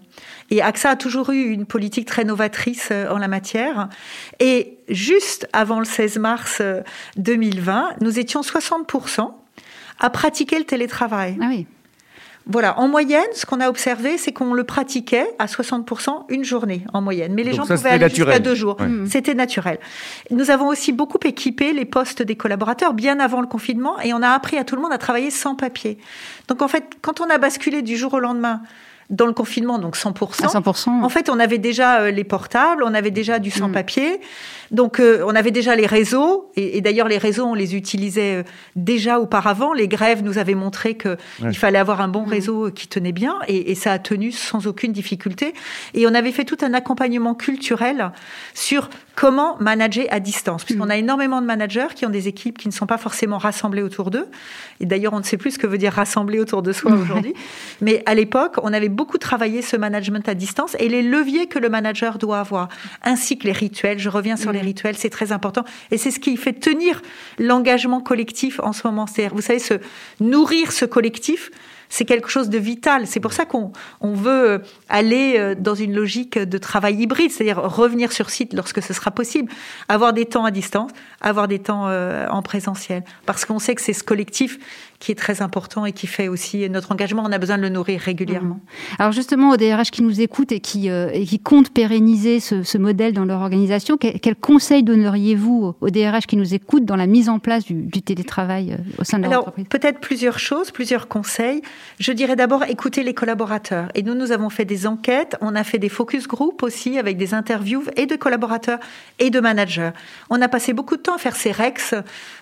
Et 0.51 0.63
AXA 0.63 0.91
a 0.91 0.97
toujours 0.97 1.31
eu 1.31 1.51
une 1.51 1.67
politique 1.67 2.07
très 2.07 2.25
novatrice 2.25 2.89
euh, 2.91 3.09
en 3.11 3.19
la 3.19 3.29
matière. 3.29 3.89
Et 4.41 4.79
juste 4.89 5.49
avant 5.53 5.79
le 5.79 5.85
16 5.85 6.19
mars 6.19 6.59
euh, 6.61 6.83
2020, 7.17 7.97
nous 8.01 8.19
étions 8.19 8.41
60% 8.41 9.31
à 10.01 10.11
pratiquer 10.11 10.59
le 10.59 10.65
télétravail. 10.65 11.37
Ah 11.41 11.47
oui. 11.49 11.67
Voilà, 12.51 12.79
en 12.79 12.89
moyenne, 12.89 13.27
ce 13.33 13.47
qu'on 13.47 13.61
a 13.61 13.69
observé, 13.69 14.19
c'est 14.19 14.33
qu'on 14.33 14.53
le 14.55 14.65
pratiquait 14.65 15.29
à 15.39 15.47
60% 15.47 16.25
une 16.29 16.45
journée 16.45 16.85
en 16.93 17.01
moyenne. 17.01 17.33
Mais 17.35 17.45
les 17.45 17.51
Donc 17.51 17.61
gens 17.61 17.65
ça, 17.67 17.75
pouvaient 17.77 17.91
aller 17.91 18.09
jusqu'à 18.09 18.41
deux 18.41 18.55
jours. 18.55 18.77
Ouais. 18.81 18.89
Mm. 18.89 19.07
C'était 19.07 19.35
naturel. 19.35 19.79
Nous 20.31 20.51
avons 20.51 20.69
aussi 20.69 20.93
beaucoup 20.93 21.21
équipé 21.25 21.73
les 21.73 21.85
postes 21.85 22.23
des 22.23 22.37
collaborateurs 22.37 22.93
bien 22.93 23.21
avant 23.21 23.41
le 23.41 23.47
confinement 23.47 24.01
et 24.01 24.13
on 24.13 24.23
a 24.23 24.31
appris 24.31 24.59
à 24.59 24.65
tout 24.65 24.75
le 24.75 24.83
monde 24.83 24.93
à 24.93 24.99
travailler 24.99 25.31
sans 25.31 25.55
papier. 25.55 25.99
Donc 26.49 26.63
en 26.63 26.69
fait, 26.69 26.85
quand 27.03 27.21
on 27.21 27.31
a 27.31 27.39
basculé 27.39 27.83
du 27.83 27.97
jour 27.97 28.15
au 28.15 28.19
lendemain 28.19 28.61
dans 29.11 29.27
le 29.27 29.33
confinement, 29.33 29.79
donc 29.79 29.97
100%, 29.97 30.45
À 30.45 30.61
100%. 30.61 31.03
en 31.03 31.09
fait, 31.09 31.29
on 31.29 31.39
avait 31.41 31.59
déjà 31.59 32.01
euh, 32.03 32.11
les 32.13 32.23
portables, 32.25 32.83
on 32.85 32.95
avait 32.95 33.11
déjà 33.11 33.39
du 33.41 33.49
Mm. 33.51 33.53
sans-papier, 33.53 34.21
donc 34.71 35.01
euh, 35.01 35.25
on 35.27 35.35
avait 35.35 35.51
déjà 35.51 35.75
les 35.75 35.87
réseaux, 35.87 36.51
et, 36.55 36.77
et 36.79 36.81
d'ailleurs 36.81 37.09
les 37.09 37.19
réseaux, 37.19 37.45
on 37.45 37.55
les 37.55 37.75
utilisait 37.75 38.37
euh, 38.37 38.43
déjà 38.77 39.19
auparavant. 39.19 39.73
Les 39.73 39.89
grèves 39.89 40.23
nous 40.23 40.39
avaient 40.39 40.55
montré 40.55 40.95
que 40.95 41.11
Ouais. 41.43 41.51
il 41.51 41.55
fallait 41.59 41.79
avoir 41.81 42.01
un 42.01 42.09
bon 42.09 42.23
Mm. 42.25 42.29
réseau 42.31 42.71
qui 42.71 42.87
tenait 42.87 43.11
bien, 43.13 43.35
et, 43.49 43.73
et 43.73 43.75
ça 43.75 43.93
a 43.93 43.99
tenu 43.99 44.31
sans 44.31 44.67
aucune 44.69 44.93
difficulté. 44.93 45.55
Et 45.95 46.07
on 46.07 46.15
avait 46.15 46.33
fait 46.33 46.45
tout 46.45 46.59
un 46.63 46.73
accompagnement 46.73 47.35
culturel 47.35 48.13
sur 48.55 48.91
comment 49.21 49.59
manager 49.61 50.07
à 50.11 50.19
distance, 50.19 50.65
puisqu'on 50.65 50.87
Mm. 50.87 50.91
a 50.93 50.97
énormément 50.97 51.41
de 51.43 51.47
managers 51.47 51.89
qui 51.95 52.07
ont 52.07 52.11
des 52.11 52.27
équipes 52.27 52.57
qui 52.57 52.69
ne 52.69 52.73
sont 52.73 52.87
pas 52.87 52.97
forcément 52.97 53.37
rassemblées 53.37 53.83
autour 53.83 54.11
d'eux. 54.11 54.27
Et 54.81 54.87
d'ailleurs, 54.87 55.13
on 55.13 55.19
ne 55.19 55.25
sait 55.25 55.37
plus 55.37 55.51
ce 55.51 55.59
que 55.59 55.67
veut 55.67 55.77
dire 55.77 55.93
rassembler 55.93 56.39
autour 56.41 56.63
de 56.63 56.73
soi 56.73 56.93
aujourd'hui. 56.93 57.35
Mais 57.83 58.03
à 58.07 58.15
l'époque, 58.15 58.55
on 58.63 58.73
avait 58.73 58.89
beaucoup 58.89 59.19
travaillé 59.19 59.61
ce 59.61 59.77
management 59.77 60.27
à 60.27 60.33
distance 60.35 60.75
et 60.79 60.89
les 60.89 61.03
leviers 61.03 61.49
que 61.49 61.59
le 61.59 61.69
manager 61.69 62.17
doit 62.17 62.39
avoir, 62.41 62.69
ainsi 63.03 63.37
que 63.37 63.45
les 63.45 63.53
rituels. 63.53 63.99
Je 63.99 64.09
reviens 64.09 64.37
sur 64.39 64.53
les 64.53 64.61
Mhm. 64.61 64.65
rituels, 64.65 64.97
c'est 64.97 65.11
très 65.11 65.33
important. 65.33 65.65
Et 65.91 65.99
c'est 65.99 66.11
ce 66.11 66.19
qui 66.19 66.39
fait 66.39 66.55
tenir 66.55 67.03
l'engagement 67.39 68.01
collectif 68.01 68.59
en 68.63 68.73
ce 68.73 68.87
moment. 68.87 69.07
C'est-à-dire, 69.07 69.35
vous 69.35 69.43
savez, 69.43 69.59
se 69.59 69.75
nourrir 70.19 70.73
ce 70.73 70.87
collectif, 70.87 71.51
c'est 71.91 72.07
quelque 72.07 72.31
chose 72.31 72.49
de 72.49 72.57
vital. 72.57 73.07
C'est 73.07 73.21
pour 73.21 73.35
ça 73.35 73.45
qu'on 73.45 73.73
on 74.01 74.15
veut 74.15 74.51
euh, 74.51 74.59
aller 74.89 75.35
euh, 75.37 75.55
dans 75.55 75.75
une 75.75 75.95
logique 75.95 76.39
de 76.39 76.57
travail 76.57 76.95
hybride, 77.03 77.31
c'est-à-dire 77.31 77.61
revenir 77.61 78.13
sur 78.13 78.31
site 78.31 78.55
lorsque 78.55 78.81
ce 78.81 78.95
sera 78.95 79.11
possible, 79.11 79.53
avoir 79.89 80.15
des 80.15 80.25
temps 80.25 80.47
à 80.47 80.51
distance, 80.51 80.93
avoir 81.21 81.49
des 81.49 81.59
temps 81.59 81.89
euh, 81.89 82.27
en 82.29 82.41
présentiel, 82.41 83.05
parce 83.27 83.45
qu'on 83.45 83.59
sait 83.59 83.75
que 83.75 83.83
c'est 83.83 83.93
ce 83.93 84.05
collectif 84.05 84.59
qui 85.01 85.11
est 85.11 85.17
très 85.17 85.41
important 85.41 85.87
et 85.87 85.93
qui 85.93 86.07
fait 86.07 86.29
aussi 86.29 86.69
notre 86.69 86.93
engagement. 86.93 87.25
On 87.27 87.33
a 87.33 87.39
besoin 87.39 87.57
de 87.57 87.63
le 87.63 87.71
nourrir 87.71 88.01
régulièrement. 88.01 88.57
Mmh. 88.57 88.97
Alors 88.99 89.13
justement, 89.13 89.51
aux 89.51 89.57
DRH 89.57 89.91
qui 89.91 90.03
nous 90.03 90.21
écoutent 90.21 90.53
et 90.53 90.61
qui, 90.61 90.91
euh, 90.91 91.11
et 91.13 91.25
qui 91.25 91.41
comptent 91.41 91.71
pérenniser 91.71 92.39
ce, 92.39 92.63
ce, 92.63 92.77
modèle 92.77 93.15
dans 93.15 93.25
leur 93.25 93.41
organisation, 93.41 93.97
quel, 93.97 94.21
quel 94.21 94.37
conseil 94.37 94.83
donneriez-vous 94.83 95.75
aux 95.81 95.91
DRH 95.91 96.27
qui 96.27 96.37
nous 96.37 96.55
écoutent 96.55 96.85
dans 96.85 96.97
la 96.97 97.07
mise 97.07 97.31
en 97.31 97.39
place 97.39 97.65
du, 97.65 97.75
du 97.75 98.03
télétravail 98.03 98.73
euh, 98.73 99.01
au 99.01 99.05
sein 99.05 99.19
de 99.19 99.23
leur 99.23 99.33
Alors, 99.33 99.43
entreprise? 99.45 99.67
Peut-être 99.71 100.01
plusieurs 100.01 100.39
choses, 100.39 100.71
plusieurs 100.71 101.09
conseils. 101.09 101.63
Je 101.99 102.13
dirais 102.13 102.37
d'abord 102.37 102.65
écouter 102.65 103.03
les 103.03 103.15
collaborateurs. 103.15 103.89
Et 103.95 104.03
nous, 104.03 104.15
nous 104.15 104.33
avons 104.33 104.51
fait 104.51 104.67
des 104.67 104.87
enquêtes, 104.87 105.37
on 105.41 105.55
a 105.55 105.65
fait 105.65 105.79
des 105.79 105.89
focus 105.89 106.29
group 106.29 106.63
aussi 106.63 106.99
avec 106.99 107.17
des 107.17 107.33
interviews 107.33 107.85
et 107.97 108.05
de 108.05 108.17
collaborateurs 108.17 108.81
et 109.19 109.31
de 109.31 109.41
managers. 109.41 109.93
On 110.29 110.43
a 110.43 110.49
passé 110.49 110.75
beaucoup 110.75 110.97
de 110.97 111.03
temps 111.03 111.15
à 111.15 111.19
faire 111.19 111.37
ces 111.37 111.53
REX 111.53 111.95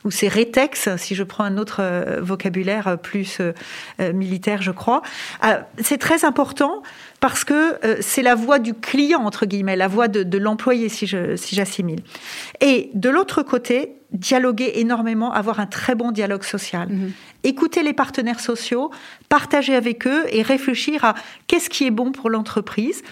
ou 0.05 0.11
ces 0.11 0.27
RETEX, 0.27 0.97
si 0.97 1.15
je 1.15 1.23
prends 1.23 1.45
un 1.45 1.57
autre 1.57 1.77
euh, 1.81 2.21
vocabulaire 2.49 2.99
plus 2.99 3.41
euh, 3.41 4.13
militaire, 4.13 4.63
je 4.63 4.71
crois. 4.71 5.03
Euh, 5.45 5.61
c'est 5.79 5.99
très 5.99 6.25
important 6.25 6.83
parce 7.21 7.45
que 7.45 7.85
euh, 7.85 7.97
c'est 8.01 8.23
la 8.23 8.35
voix 8.35 8.59
du 8.59 8.75
client, 8.75 9.21
entre 9.21 9.47
guillemets, 9.47 9.77
la 9.77 9.89
voix 9.89 10.09
de, 10.09 10.23
de 10.23 10.39
l'employé, 10.39 10.89
si 10.89 11.07
j'assimile. 11.07 12.01
Si 12.07 12.67
et 12.67 12.91
de 12.95 13.11
l'autre 13.11 13.43
côté, 13.43 13.95
dialoguer 14.13 14.73
énormément, 14.77 15.33
avoir 15.33 15.61
un 15.61 15.67
très 15.67 15.95
bon 15.95 16.11
dialogue 16.11 16.45
social. 16.45 16.89
Mmh. 16.89 17.13
Écouter 17.45 17.83
les 17.83 17.93
partenaires 17.93 18.41
sociaux, 18.41 18.91
partager 19.29 19.75
avec 19.75 20.07
eux 20.07 20.25
et 20.31 20.43
réfléchir 20.43 21.05
à 21.05 21.15
qu'est-ce 21.47 21.69
qui 21.69 21.87
est 21.87 21.91
bon 21.91 22.13
pour 22.13 22.31
l'entreprise, 22.31 23.03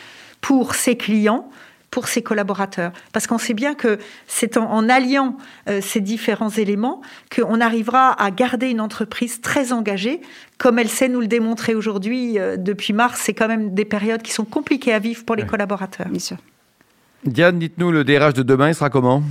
pour 0.40 0.74
ses 0.74 0.96
clients, 0.96 1.50
pour 1.90 2.08
ses 2.08 2.22
collaborateurs. 2.22 2.92
Parce 3.12 3.26
qu'on 3.26 3.38
sait 3.38 3.54
bien 3.54 3.74
que 3.74 3.98
c'est 4.26 4.56
en, 4.56 4.70
en 4.70 4.88
alliant 4.88 5.36
euh, 5.68 5.80
ces 5.80 6.00
différents 6.00 6.50
éléments 6.50 7.00
qu'on 7.34 7.60
arrivera 7.60 8.12
à 8.22 8.30
garder 8.30 8.68
une 8.68 8.80
entreprise 8.80 9.40
très 9.40 9.72
engagée, 9.72 10.20
comme 10.58 10.78
elle 10.78 10.88
sait 10.88 11.08
nous 11.08 11.20
le 11.20 11.26
démontrer 11.26 11.74
aujourd'hui 11.74 12.38
euh, 12.38 12.56
depuis 12.56 12.92
mars. 12.92 13.20
C'est 13.24 13.34
quand 13.34 13.48
même 13.48 13.74
des 13.74 13.84
périodes 13.84 14.22
qui 14.22 14.32
sont 14.32 14.44
compliquées 14.44 14.92
à 14.92 14.98
vivre 14.98 15.24
pour 15.24 15.36
les 15.36 15.42
ouais. 15.42 15.48
collaborateurs. 15.48 16.08
Bien 16.08 16.18
sûr. 16.18 16.36
Diane, 17.24 17.58
dites-nous, 17.58 17.90
le 17.90 18.04
DRH 18.04 18.34
de 18.34 18.42
demain, 18.42 18.68
il 18.68 18.74
sera 18.74 18.90
comment? 18.90 19.22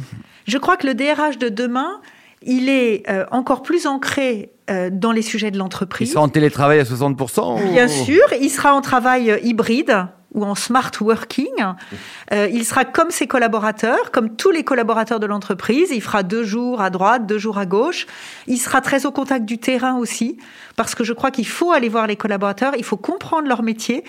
Je 0.48 0.58
crois 0.58 0.78
que 0.78 0.88
le 0.88 0.96
DRH 0.96 1.38
de 1.38 1.50
demain, 1.50 2.02
il 2.42 2.70
est 2.70 3.04
euh, 3.10 3.26
encore 3.32 3.64
plus 3.64 3.88
ancré 3.88 4.52
euh, 4.70 4.90
dans 4.92 5.12
les 5.12 5.22
sujets 5.22 5.52
de 5.52 5.58
l'entreprise. 5.58 6.10
Il 6.10 6.12
sera 6.14 6.24
en 6.24 6.30
télétravail 6.30 6.80
à 6.80 6.84
60% 6.84 7.72
Bien 7.72 7.86
ou... 7.86 7.90
sûr, 7.90 8.24
il 8.42 8.50
sera 8.50 8.74
en 8.74 8.82
travail 8.82 9.40
hybride 9.44 10.08
ou 10.36 10.44
en 10.44 10.54
smart 10.54 10.92
working. 11.02 11.48
Euh, 12.32 12.48
il 12.52 12.64
sera 12.66 12.86
comme 12.86 13.10
ses 13.10 13.26
collaborateurs, 13.26 14.12
comme 14.12 14.36
tous 14.36 14.52
les 14.52 14.64
collaborateurs 14.64 15.20
de 15.20 15.26
l'entreprise. 15.26 15.90
Il 15.92 16.02
fera 16.02 16.22
deux 16.22 16.44
jours 16.44 16.82
à 16.82 16.92
droite, 16.92 17.26
deux 17.26 17.40
jours 17.40 17.58
à 17.58 17.66
gauche. 17.66 18.06
Il 18.46 18.58
sera 18.58 18.82
très 18.82 19.06
au 19.06 19.12
contact 19.12 19.46
du 19.46 19.58
terrain 19.58 19.96
aussi, 19.98 20.38
parce 20.76 20.94
que 20.94 21.04
je 21.04 21.14
crois 21.14 21.32
qu'il 21.32 21.48
faut 21.48 21.72
aller 21.72 21.90
voir 21.90 22.06
les 22.06 22.18
collaborateurs, 22.18 22.74
il 22.78 22.84
faut 22.84 22.98
comprendre 22.98 23.48
leur 23.48 23.64
métier. 23.64 24.04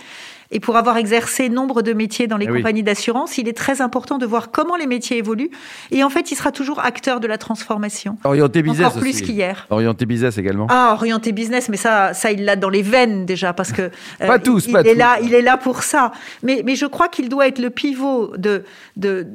Et 0.50 0.60
pour 0.60 0.76
avoir 0.76 0.96
exercé 0.96 1.48
nombre 1.48 1.82
de 1.82 1.92
métiers 1.92 2.26
dans 2.26 2.36
les 2.36 2.46
Ah 2.48 2.52
compagnies 2.52 2.82
d'assurance, 2.82 3.38
il 3.38 3.48
est 3.48 3.56
très 3.56 3.80
important 3.80 4.18
de 4.18 4.26
voir 4.26 4.50
comment 4.50 4.76
les 4.76 4.86
métiers 4.86 5.18
évoluent. 5.18 5.50
Et 5.90 6.04
en 6.04 6.10
fait, 6.10 6.30
il 6.30 6.36
sera 6.36 6.52
toujours 6.52 6.80
acteur 6.80 7.20
de 7.20 7.26
la 7.26 7.38
transformation. 7.38 8.16
Orienté 8.24 8.62
business 8.62 8.86
Encore 8.88 9.00
plus 9.00 9.20
qu'hier. 9.20 9.66
Orienté 9.70 10.06
business 10.06 10.38
également. 10.38 10.66
Ah, 10.70 10.92
orienté 10.94 11.32
business, 11.32 11.68
mais 11.68 11.76
ça, 11.76 12.14
ça 12.14 12.30
il 12.30 12.44
l'a 12.44 12.56
dans 12.56 12.68
les 12.68 12.82
veines 12.82 13.26
déjà 13.26 13.52
parce 13.52 13.72
que 13.72 13.82
euh, 14.20 14.26
Pas 14.26 14.38
tous, 14.38 14.66
il, 14.66 14.72
pas 14.72 14.82
il 14.82 14.88
est 14.88 14.92
tous. 14.92 14.98
là, 14.98 15.18
il 15.22 15.34
est 15.34 15.42
là 15.42 15.56
pour 15.56 15.82
ça. 15.82 16.12
Mais, 16.42 16.62
mais 16.64 16.76
je 16.76 16.86
crois 16.86 17.08
qu'il 17.08 17.28
doit 17.28 17.48
être 17.48 17.58
le 17.58 17.70
pivot 17.70 18.36
de, 18.36 18.64
de 18.96 19.26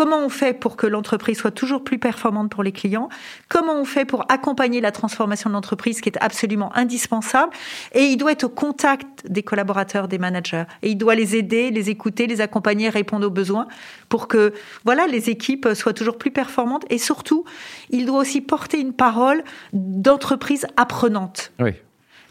comment 0.00 0.24
on 0.24 0.30
fait 0.30 0.54
pour 0.54 0.78
que 0.78 0.86
l'entreprise 0.86 1.36
soit 1.36 1.50
toujours 1.50 1.84
plus 1.84 1.98
performante 1.98 2.50
pour 2.50 2.62
les 2.62 2.72
clients, 2.72 3.10
comment 3.50 3.74
on 3.74 3.84
fait 3.84 4.06
pour 4.06 4.24
accompagner 4.30 4.80
la 4.80 4.92
transformation 4.92 5.50
de 5.50 5.54
l'entreprise 5.54 6.00
qui 6.00 6.08
est 6.08 6.16
absolument 6.22 6.74
indispensable, 6.74 7.52
et 7.92 8.04
il 8.04 8.16
doit 8.16 8.32
être 8.32 8.44
au 8.44 8.48
contact 8.48 9.30
des 9.30 9.42
collaborateurs, 9.42 10.08
des 10.08 10.16
managers, 10.16 10.64
et 10.80 10.88
il 10.88 10.96
doit 10.96 11.14
les 11.14 11.36
aider, 11.36 11.70
les 11.70 11.90
écouter, 11.90 12.26
les 12.26 12.40
accompagner, 12.40 12.88
répondre 12.88 13.26
aux 13.26 13.30
besoins 13.30 13.68
pour 14.08 14.26
que 14.26 14.54
voilà 14.86 15.06
les 15.06 15.28
équipes 15.28 15.68
soient 15.74 15.92
toujours 15.92 16.16
plus 16.16 16.30
performantes, 16.30 16.86
et 16.88 16.96
surtout, 16.96 17.44
il 17.90 18.06
doit 18.06 18.20
aussi 18.20 18.40
porter 18.40 18.80
une 18.80 18.94
parole 18.94 19.44
d'entreprise 19.74 20.66
apprenante. 20.78 21.52
Oui. 21.58 21.72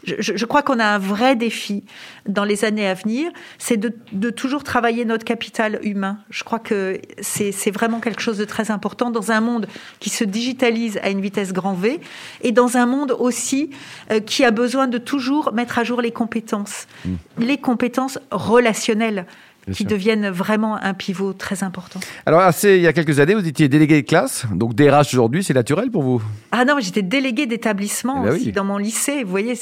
Je, 0.04 0.14
je, 0.18 0.36
je, 0.36 0.46
crois 0.46 0.62
qu'on 0.62 0.78
a 0.78 0.84
un 0.84 0.98
vrai 0.98 1.36
défi 1.36 1.84
dans 2.26 2.44
les 2.44 2.64
années 2.64 2.86
à 2.86 2.94
venir, 2.94 3.30
c'est 3.58 3.76
de, 3.76 3.94
de, 4.12 4.30
toujours 4.30 4.64
travailler 4.64 5.04
notre 5.04 5.24
capital 5.24 5.78
humain. 5.82 6.18
Je 6.30 6.44
crois 6.44 6.58
que 6.58 7.00
c'est 7.20 7.70
vraiment 7.70 8.00
quelque 8.00 8.22
chose 8.22 8.38
de 8.38 8.44
très 8.44 8.70
important 8.70 9.10
dans 9.10 9.30
un 9.30 9.40
monde 9.40 9.66
qui 9.98 10.10
se 10.10 10.24
digitalise 10.24 10.98
à 11.02 11.10
une 11.10 11.20
vitesse 11.20 11.52
grand 11.52 11.74
V 11.74 12.00
et 12.42 12.52
dans 12.52 12.76
un 12.76 12.86
monde 12.86 13.14
aussi 13.18 13.70
euh, 14.10 14.20
qui 14.20 14.44
a 14.44 14.50
besoin 14.50 14.88
de 14.88 14.98
toujours 14.98 15.52
mettre 15.52 15.78
à 15.78 15.84
jour 15.84 16.00
les 16.00 16.12
compétences, 16.12 16.86
mmh. 17.04 17.14
les 17.38 17.58
compétences 17.58 18.18
relationnelles 18.30 19.26
qui 19.72 19.84
deviennent 19.84 20.28
vraiment 20.30 20.76
un 20.76 20.94
pivot 20.94 21.32
très 21.32 21.62
important. 21.62 22.00
Alors, 22.26 22.40
assez, 22.40 22.76
il 22.76 22.82
y 22.82 22.86
a 22.86 22.92
quelques 22.92 23.20
années, 23.20 23.34
vous 23.34 23.46
étiez 23.46 23.68
délégué 23.68 24.02
de 24.02 24.06
classe, 24.06 24.46
donc 24.52 24.74
DRH 24.74 25.14
aujourd'hui, 25.14 25.44
c'est 25.44 25.54
naturel 25.54 25.90
pour 25.90 26.02
vous? 26.02 26.22
Ah 26.52 26.64
non, 26.64 26.76
j'étais 26.80 27.02
délégué 27.02 27.46
d'établissement 27.46 28.22
eh 28.22 28.28
ben 28.28 28.34
aussi 28.34 28.46
oui. 28.46 28.52
dans 28.52 28.64
mon 28.64 28.78
lycée, 28.78 29.22
vous 29.24 29.30
voyez, 29.30 29.54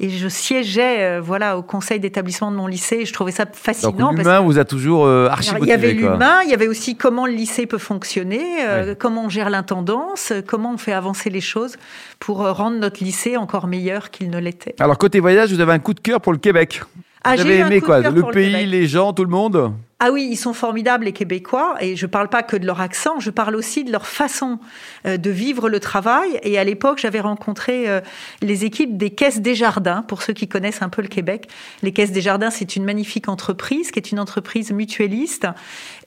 et 0.00 0.10
je 0.10 0.28
siégeais 0.28 1.02
euh, 1.02 1.20
voilà, 1.20 1.56
au 1.58 1.62
conseil 1.62 2.00
d'établissement 2.00 2.50
de 2.50 2.56
mon 2.56 2.66
lycée, 2.66 2.96
et 2.96 3.04
je 3.06 3.12
trouvais 3.12 3.32
ça 3.32 3.46
fascinant. 3.50 3.92
Donc 3.92 4.18
l'humain 4.18 4.40
vous 4.40 4.58
a 4.58 4.64
toujours 4.64 5.06
euh, 5.06 5.28
archi 5.28 5.50
Il 5.60 5.68
y 5.68 5.72
avait 5.72 5.92
l'humain, 5.92 6.40
il 6.44 6.50
y 6.50 6.54
avait 6.54 6.68
aussi 6.68 6.96
comment 6.96 7.26
le 7.26 7.32
lycée 7.32 7.66
peut 7.66 7.78
fonctionner, 7.78 8.64
euh, 8.64 8.90
ouais. 8.90 8.96
comment 8.96 9.24
on 9.24 9.28
gère 9.28 9.50
l'intendance, 9.50 10.32
comment 10.46 10.74
on 10.74 10.78
fait 10.78 10.92
avancer 10.92 11.30
les 11.30 11.40
choses 11.40 11.76
pour 12.18 12.42
euh, 12.42 12.52
rendre 12.52 12.78
notre 12.78 13.02
lycée 13.02 13.36
encore 13.36 13.66
meilleur 13.66 14.10
qu'il 14.10 14.30
ne 14.30 14.38
l'était. 14.38 14.74
Alors 14.78 14.98
côté 14.98 15.20
voyage, 15.20 15.52
vous 15.52 15.60
avez 15.60 15.72
un 15.72 15.78
coup 15.78 15.94
de 15.94 16.00
cœur 16.00 16.20
pour 16.20 16.32
le 16.32 16.38
Québec? 16.38 16.82
Ah, 17.26 17.40
avez 17.40 17.58
aimé 17.58 17.80
quoi 17.80 18.00
Le, 18.00 18.10
le 18.10 18.22
pays, 18.24 18.52
Québec. 18.52 18.68
les 18.68 18.86
gens, 18.86 19.12
tout 19.12 19.24
le 19.24 19.30
monde 19.30 19.72
ah 19.98 20.10
oui, 20.12 20.28
ils 20.30 20.36
sont 20.36 20.52
formidables 20.52 21.06
les 21.06 21.12
Québécois 21.12 21.76
et 21.80 21.96
je 21.96 22.04
parle 22.04 22.28
pas 22.28 22.42
que 22.42 22.58
de 22.58 22.66
leur 22.66 22.82
accent, 22.82 23.18
je 23.18 23.30
parle 23.30 23.56
aussi 23.56 23.82
de 23.82 23.90
leur 23.90 24.06
façon 24.06 24.58
euh, 25.06 25.16
de 25.16 25.30
vivre 25.30 25.70
le 25.70 25.80
travail. 25.80 26.38
Et 26.42 26.58
à 26.58 26.64
l'époque, 26.64 26.98
j'avais 26.98 27.20
rencontré 27.20 27.88
euh, 27.88 28.02
les 28.42 28.66
équipes 28.66 28.98
des 28.98 29.08
Caisses 29.08 29.40
des 29.40 29.54
Jardins, 29.54 30.02
pour 30.02 30.20
ceux 30.20 30.34
qui 30.34 30.48
connaissent 30.48 30.82
un 30.82 30.90
peu 30.90 31.00
le 31.00 31.08
Québec. 31.08 31.48
Les 31.82 31.92
Caisses 31.94 32.12
des 32.12 32.20
Jardins, 32.20 32.50
c'est 32.50 32.76
une 32.76 32.84
magnifique 32.84 33.30
entreprise 33.30 33.90
qui 33.90 33.98
est 33.98 34.12
une 34.12 34.20
entreprise 34.20 34.70
mutualiste 34.70 35.46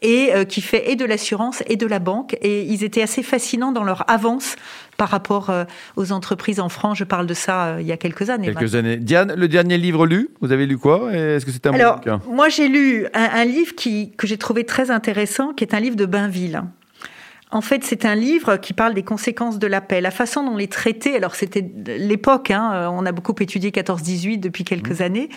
et 0.04 0.36
euh, 0.36 0.44
qui 0.44 0.62
fait 0.62 0.92
et 0.92 0.96
de 0.96 1.06
l'assurance 1.06 1.64
et 1.66 1.76
de 1.76 1.88
la 1.88 1.98
banque. 1.98 2.38
Et 2.44 2.62
ils 2.62 2.84
étaient 2.84 3.02
assez 3.02 3.24
fascinants 3.24 3.72
dans 3.72 3.84
leur 3.84 4.08
avance 4.08 4.56
par 5.00 5.10
rapport 5.10 5.50
euh, 5.50 5.64
aux 5.96 6.12
entreprises 6.12 6.60
en 6.60 6.70
France. 6.70 6.98
Je 6.98 7.06
parle 7.06 7.26
de 7.26 7.34
ça 7.34 7.68
euh, 7.68 7.82
il 7.82 7.88
y 7.88 7.92
a 7.92 7.98
quelques 7.98 8.30
années. 8.30 8.54
Quelques 8.54 8.76
années. 8.76 8.98
Diane, 8.98 9.34
le 9.34 9.48
dernier 9.48 9.78
livre 9.78 10.06
lu, 10.06 10.30
vous 10.42 10.52
avez 10.52 10.68
lu 10.68 10.78
quoi? 10.78 11.12
Est-ce 11.12 11.46
que 11.46 11.52
c'était 11.52 11.70
un 11.70 11.74
Alors, 11.74 11.96
bon 11.96 12.18
bouquin? 12.18 12.22
moi 12.30 12.50
j'ai 12.50 12.68
lu 12.68 13.08
un, 13.14 13.30
un 13.42 13.46
livre 13.46 13.74
qui, 13.76 14.12
que 14.18 14.28
j'ai 14.28 14.38
trouvé 14.38 14.66
très 14.66 14.92
intéressant, 14.92 15.54
qui 15.54 15.64
est 15.64 15.74
un 15.74 15.80
livre 15.80 15.96
de 15.96 16.06
Bainville. 16.06 16.64
En 17.52 17.62
fait, 17.62 17.84
c'est 17.84 18.06
un 18.06 18.14
livre 18.14 18.58
qui 18.58 18.74
parle 18.74 18.94
des 18.94 19.02
conséquences 19.02 19.58
de 19.58 19.66
la 19.66 19.82
paix, 19.82 20.02
la 20.02 20.12
façon 20.12 20.44
dont 20.44 20.56
les 20.56 20.68
traités, 20.68 21.16
alors 21.16 21.34
c'était 21.34 21.68
l'époque, 21.98 22.52
hein, 22.52 22.92
on 22.94 23.08
a 23.08 23.12
beaucoup 23.12 23.34
étudié 23.40 23.72
14-18 23.72 24.40
depuis 24.40 24.64
quelques 24.64 25.00
mmh. 25.00 25.04
années, 25.04 25.30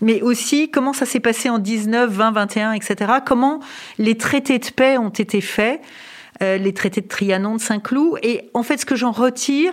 mais 0.00 0.20
aussi 0.20 0.68
comment 0.72 0.92
ça 0.92 1.06
s'est 1.06 1.20
passé 1.20 1.48
en 1.48 1.58
19, 1.58 2.10
20, 2.10 2.32
21, 2.32 2.72
etc. 2.72 3.12
Comment 3.24 3.60
les 3.98 4.16
traités 4.16 4.58
de 4.58 4.66
paix 4.74 4.98
ont 4.98 5.10
été 5.10 5.40
faits, 5.40 5.80
euh, 6.42 6.56
les 6.56 6.72
traités 6.72 7.00
de 7.00 7.08
Trianon, 7.08 7.56
de 7.56 7.60
Saint-Cloud. 7.60 8.18
Et 8.22 8.50
en 8.54 8.62
fait, 8.62 8.78
ce 8.78 8.86
que 8.86 8.96
j'en 8.96 9.12
retire, 9.12 9.72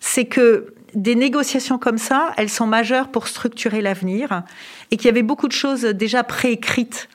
c'est 0.00 0.24
que 0.24 0.74
des 0.94 1.14
négociations 1.14 1.78
comme 1.78 1.98
ça, 1.98 2.32
elles 2.36 2.48
sont 2.48 2.66
majeures 2.66 3.08
pour 3.08 3.28
structurer 3.28 3.82
l'avenir 3.82 4.42
et 4.90 4.96
qu'il 4.96 5.06
y 5.06 5.10
avait 5.10 5.22
beaucoup 5.22 5.48
de 5.48 5.52
choses 5.52 5.82
déjà 5.82 6.24
préécrites 6.24 7.08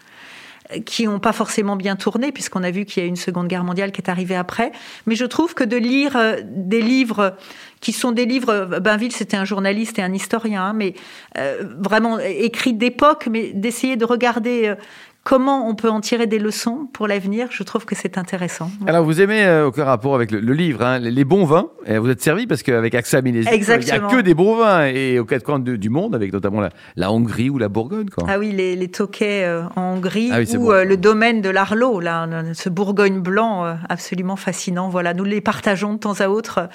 qui 0.86 1.06
n'ont 1.06 1.20
pas 1.20 1.34
forcément 1.34 1.76
bien 1.76 1.96
tourné, 1.96 2.32
puisqu'on 2.32 2.64
a 2.64 2.72
vu 2.72 2.86
qu'il 2.86 3.04
y 3.04 3.06
a 3.06 3.10
une 3.10 3.16
Seconde 3.16 3.48
Guerre 3.48 3.64
mondiale 3.64 3.92
qui 3.92 4.02
est 4.02 4.10
arrivée 4.10 4.36
après. 4.36 4.72
Mais 5.06 5.16
je 5.16 5.26
trouve 5.26 5.54
que 5.54 5.64
de 5.64 5.78
lire 5.78 6.16
euh, 6.16 6.38
des 6.44 6.82
livres 6.82 7.36
qui 7.84 7.92
sont 7.92 8.14
des 8.14 8.26
livres, 8.26 8.80
Bainville 8.80 9.12
c'était 9.12 9.36
un 9.36 9.44
journaliste 9.44 10.00
et 10.00 10.02
un 10.02 10.14
historien, 10.14 10.64
hein, 10.64 10.74
mais 10.74 10.94
euh, 11.38 11.64
vraiment 11.78 12.18
écrits 12.18 12.74
d'époque, 12.74 13.28
mais 13.30 13.52
d'essayer 13.54 13.98
de 13.98 14.06
regarder 14.06 14.70
euh, 14.70 14.76
comment 15.24 15.68
on 15.70 15.76
peut 15.76 15.90
en 15.90 16.02
tirer 16.02 16.28
des 16.28 16.40
leçons 16.40 16.88
pour 16.92 17.08
l'avenir, 17.08 17.48
je 17.50 17.64
trouve 17.64 17.86
que 17.86 17.96
c'est 17.96 18.18
intéressant. 18.18 18.70
Alors, 18.88 19.04
vous 19.04 19.22
aimez, 19.22 19.44
euh, 19.44 19.68
aucun 19.68 19.86
rapport 19.86 20.16
avec 20.16 20.32
le, 20.32 20.40
le 20.40 20.54
livre, 20.54 20.84
hein, 20.84 21.00
les, 21.00 21.12
les, 21.12 21.24
bons 21.24 21.46
vins. 21.46 21.68
Et 21.86 21.98
vous 21.98 22.10
êtes 22.10 22.22
servi 22.22 22.46
parce 22.46 22.62
qu'avec 22.62 22.94
AXA 22.94 23.22
il 23.26 23.34
n'y 23.34 23.48
a 23.48 24.00
que 24.00 24.22
des 24.22 24.34
bons 24.34 24.58
vins. 24.58 24.86
Et 24.88 25.20
aux 25.20 25.26
quatre 25.26 25.44
coins 25.44 25.60
de, 25.60 25.76
du 25.76 25.90
monde, 25.90 26.14
avec 26.14 26.34
notamment 26.34 26.60
la, 26.60 26.70
la, 26.96 27.12
Hongrie 27.12 27.50
ou 27.50 27.58
la 27.58 27.70
Bourgogne. 27.70 28.10
Quoi. 28.10 28.26
Ah 28.30 28.38
oui, 28.38 28.52
les, 28.52 28.76
les 28.76 28.90
toquets 28.90 29.46
euh, 29.46 29.64
en 29.76 29.94
Hongrie 29.94 30.30
ah 30.32 30.40
oui, 30.40 30.58
ou 30.58 30.72
euh, 30.72 30.84
le 30.84 30.98
domaine 30.98 31.42
de 31.42 31.50
l'Arlot, 31.50 32.00
là, 32.00 32.28
ce 32.54 32.70
Bourgogne 32.70 33.22
blanc 33.22 33.78
absolument 33.88 34.36
fascinant. 34.36 34.90
Voilà, 34.90 35.14
nous 35.14 35.24
les 35.24 35.42
partageons 35.42 35.94
de 35.94 36.00
temps 36.00 36.20
à 36.20 36.28
autre 36.28 36.68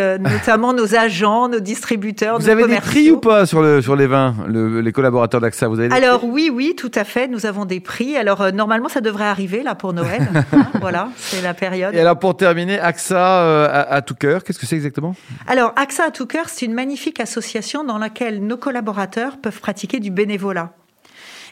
euh, 0.00 0.18
notamment 0.18 0.72
nos 0.72 0.94
agents, 0.94 1.48
nos 1.48 1.60
distributeurs. 1.60 2.38
Vous 2.38 2.46
nos 2.46 2.50
avez 2.50 2.62
commerciaux. 2.62 2.90
des 2.92 3.00
prix 3.00 3.10
ou 3.10 3.18
pas 3.18 3.46
sur, 3.46 3.60
le, 3.60 3.82
sur 3.82 3.96
les 3.96 4.06
vins, 4.06 4.34
le, 4.46 4.80
les 4.80 4.92
collaborateurs 4.92 5.40
d'AXA 5.40 5.68
vous 5.68 5.80
avez 5.80 5.92
Alors 5.94 6.24
oui, 6.24 6.50
oui, 6.52 6.74
tout 6.76 6.92
à 6.94 7.04
fait. 7.04 7.28
Nous 7.28 7.40
nous 7.40 7.46
avons 7.46 7.64
des 7.64 7.80
prix. 7.80 8.16
Alors, 8.16 8.42
euh, 8.42 8.50
normalement, 8.50 8.88
ça 8.88 9.00
devrait 9.00 9.24
arriver 9.24 9.62
là 9.62 9.74
pour 9.74 9.92
Noël. 9.92 10.28
Hein, 10.52 10.66
voilà, 10.80 11.10
c'est 11.16 11.42
la 11.42 11.54
période. 11.54 11.94
Et 11.94 12.00
alors, 12.00 12.18
pour 12.18 12.36
terminer, 12.36 12.80
AXA 12.80 13.16
euh, 13.16 13.68
à, 13.68 13.94
à, 13.94 14.02
tout 14.02 14.14
cœur, 14.14 14.42
qu'est-ce 14.42 14.58
que 14.58 14.66
c'est 14.66 14.74
exactement? 14.74 15.14
Alors, 15.46 15.72
AXA 15.76 16.06
à 16.06 16.10
tout 16.10 16.26
cœur, 16.26 16.48
c'est 16.48 16.66
une 16.66 16.74
magnifique 16.74 17.20
association 17.20 17.84
dans 17.84 17.98
laquelle 17.98 18.44
nos 18.44 18.56
collaborateurs 18.56 19.36
peuvent 19.40 19.60
pratiquer 19.60 20.00
du 20.00 20.10
bénévolat 20.10 20.72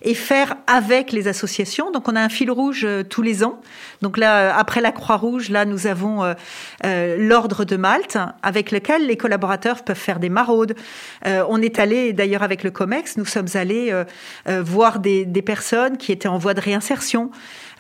et 0.03 0.15
faire 0.15 0.57
avec 0.67 1.13
les 1.13 1.29
associations. 1.29 1.91
Donc 1.91 2.09
on 2.09 2.17
a 2.17 2.21
un 2.21 2.29
fil 2.29 2.51
rouge 2.51 2.85
euh, 2.85 3.03
tous 3.03 3.23
les 3.23 3.45
ans. 3.45 3.61
Donc 4.03 4.17
là, 4.17 4.39
euh, 4.39 4.53
après 4.55 4.81
la 4.81 4.93
Croix-Rouge, 4.93 5.51
là 5.51 5.65
nous 5.65 5.87
avons 5.87 6.25
euh, 6.85 7.17
l'ordre 7.19 7.65
de 7.65 7.77
Malte 7.77 8.19
avec 8.43 8.71
lequel 8.71 9.07
les 9.07 9.17
collaborateurs 9.17 9.85
peuvent 9.85 9.97
faire 9.97 10.19
des 10.19 10.29
maraudes. 10.29 10.75
on 11.25 11.61
est 11.61 11.79
allé 11.79 12.13
d'ailleurs 12.13 12.43
avec 12.43 12.63
le 12.63 12.71
Comex, 12.71 13.17
nous 13.17 13.25
sommes 13.25 13.49
allés 13.55 13.93
voir 14.47 14.99
des, 14.99 15.25
des, 15.25 15.43
personnes 15.43 15.97
qui 15.97 16.13
étaient 16.13 16.29
en 16.29 16.39
voie 16.39 16.55
de 16.55 16.61
réinsertion, 16.61 17.31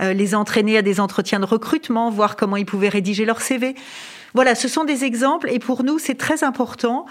les 0.00 0.34
entraîner 0.34 0.78
à 0.78 0.82
des 0.82 1.00
entretiens 1.00 1.40
de 1.40 1.44
recrutement, 1.44 2.10
voir 2.10 2.36
comment 2.36 2.56
ils 2.56 2.66
pouvaient 2.66 2.88
rédiger 2.88 3.24
leur 3.24 3.40
CV. 3.40 3.74
Voilà, 4.34 4.54
ce 4.54 4.68
sont 4.68 4.84
des 4.84 5.04
exemples 5.04 5.48
et 5.50 5.58
pour 5.58 5.84
nous 5.84 5.98
c'est 5.98 6.16
très 6.16 6.44
important 6.44 7.06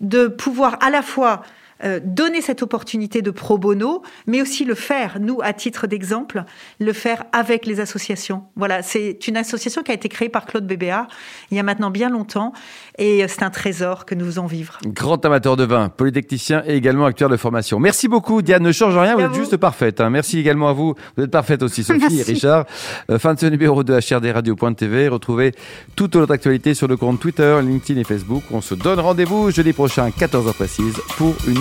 de 0.00 0.26
pouvoir 0.26 0.78
à 0.80 0.90
la 0.90 1.02
fois 1.02 1.42
euh, 1.84 2.00
donner 2.02 2.40
cette 2.40 2.62
opportunité 2.62 3.22
de 3.22 3.30
pro 3.30 3.58
bono, 3.58 4.02
mais 4.26 4.42
aussi 4.42 4.64
le 4.64 4.74
faire, 4.74 5.18
nous, 5.20 5.38
à 5.42 5.52
titre 5.52 5.86
d'exemple, 5.86 6.44
le 6.78 6.92
faire 6.92 7.24
avec 7.32 7.66
les 7.66 7.80
associations. 7.80 8.44
Voilà, 8.56 8.82
c'est 8.82 9.26
une 9.26 9.36
association 9.36 9.82
qui 9.82 9.90
a 9.90 9.94
été 9.94 10.08
créée 10.08 10.28
par 10.28 10.46
Claude 10.46 10.66
Bébéard 10.66 11.08
il 11.50 11.56
y 11.56 11.60
a 11.60 11.62
maintenant 11.62 11.90
bien 11.90 12.10
longtemps, 12.10 12.52
et 12.98 13.26
c'est 13.28 13.42
un 13.42 13.50
trésor 13.50 14.04
que 14.04 14.14
nous 14.14 14.24
faisons 14.24 14.46
vivre. 14.46 14.78
Grand 14.86 15.24
amateur 15.24 15.56
de 15.56 15.64
vin, 15.64 15.88
polytechnicien 15.88 16.62
et 16.66 16.74
également 16.74 17.06
acteur 17.06 17.28
de 17.28 17.36
formation. 17.36 17.80
Merci 17.80 18.08
beaucoup, 18.08 18.42
Diane. 18.42 18.62
Ne 18.62 18.72
change 18.72 18.96
rien, 18.96 19.14
vous 19.16 19.22
êtes 19.22 19.34
juste 19.34 19.56
parfaite. 19.56 20.00
Hein. 20.00 20.10
Merci 20.10 20.38
également 20.38 20.68
à 20.68 20.72
vous. 20.72 20.94
Vous 21.16 21.24
êtes 21.24 21.30
parfaite 21.30 21.62
aussi, 21.62 21.82
Sophie 21.82 22.20
et 22.20 22.22
Richard. 22.22 22.66
Euh, 23.10 23.18
fin 23.18 23.34
de 23.34 23.40
ce 23.40 23.46
numéro 23.46 23.82
de 23.82 23.94
HRDRadio.tv. 23.94 25.08
Retrouvez 25.08 25.52
toute 25.96 26.16
notre 26.16 26.32
actualité 26.32 26.74
sur 26.74 26.88
le 26.88 26.96
compte 26.96 27.20
Twitter, 27.20 27.58
LinkedIn 27.62 28.00
et 28.00 28.04
Facebook. 28.04 28.42
On 28.50 28.60
se 28.60 28.74
donne 28.74 29.00
rendez-vous 29.00 29.50
jeudi 29.50 29.72
prochain, 29.72 30.08
14h 30.10 30.52
précise, 30.54 30.96
pour 31.16 31.34
une 31.48 31.58